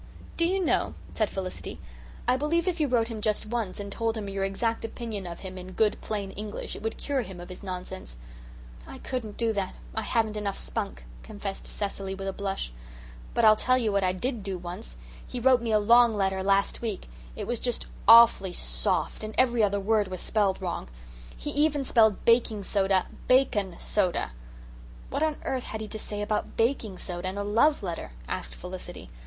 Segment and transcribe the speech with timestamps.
[0.35, 1.79] "Do you know," said Felicity,
[2.27, 5.41] "I believe if you wrote him just once and told him your exact opinion of
[5.41, 8.17] him in good plain English it would cure him of his nonsense."
[8.87, 9.75] "I couldn't do that.
[9.93, 12.73] I haven't enough spunk," confessed Cecily with a blush.
[13.35, 14.97] "But I'll tell you what I did do once.
[15.27, 17.07] He wrote me a long letter last week.
[17.35, 20.87] It was just awfully SOFT, and every other word was spelled wrong.
[21.37, 24.31] He even spelled baking soda, 'bacon soda!'"
[25.11, 28.55] "What on earth had he to say about baking soda in a love letter?" asked
[28.55, 29.11] Felicity.